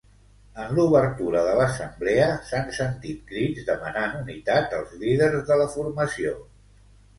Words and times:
En 0.61 0.71
l'obertura 0.77 1.43
de 1.47 1.51
l'assemblea 1.59 2.31
s'han 2.47 2.73
sentit 2.79 3.21
crits 3.33 3.69
demanant 3.69 4.19
unitat 4.23 4.77
als 4.81 4.99
líders 5.05 5.41
de 5.53 5.61
la 5.65 5.71
formació. 5.77 6.37